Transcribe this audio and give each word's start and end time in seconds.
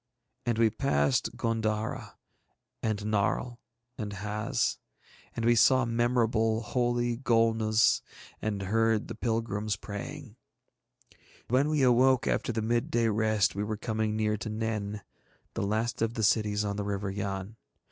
And 0.47 0.57
we 0.57 0.71
passed 0.71 1.37
G├│ndara 1.37 2.15
and 2.81 2.97
Narl 3.03 3.59
and 3.99 4.13
Haz. 4.13 4.79
And 5.35 5.45
we 5.45 5.53
saw 5.53 5.85
memorable, 5.85 6.61
holy 6.63 7.17
Golnuz, 7.19 8.01
and 8.41 8.63
heard 8.63 9.09
the 9.09 9.13
pilgrims 9.13 9.75
praying. 9.75 10.37
When 11.49 11.69
we 11.69 11.83
awoke 11.83 12.25
after 12.25 12.51
the 12.51 12.63
midday 12.63 13.09
rest 13.09 13.53
we 13.53 13.63
were 13.63 13.77
coming 13.77 14.15
near 14.15 14.37
to 14.37 14.49
Nen, 14.49 15.03
the 15.53 15.61
last 15.61 16.01
of 16.01 16.15
the 16.15 16.23
cities 16.23 16.65
on 16.65 16.77
the 16.77 16.83
River 16.83 17.11
Yann. 17.11 17.57